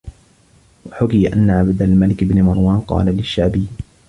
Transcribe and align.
وَحُكِيَ 0.85 1.33
أَنَّ 1.33 1.49
عَبْدَ 1.49 1.81
الْمَلِكِ 1.81 2.23
بْنَ 2.23 2.41
مَرْوَانَ 2.43 2.79
قَالَ 2.79 3.05
لِلشَّعْبِيِّ 3.05 3.67